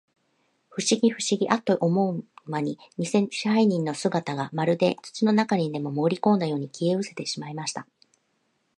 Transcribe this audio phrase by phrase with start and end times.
[0.71, 7.85] ふしぎ、ふしぎ、アッと思うまに、にせ支配人の姿が、まるで土の中へでも、もぐりこんだように、消えうせてしまいました。